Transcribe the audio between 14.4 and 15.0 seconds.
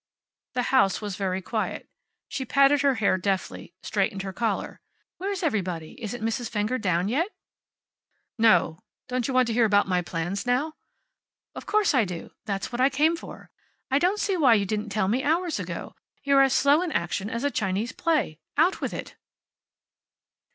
you didn't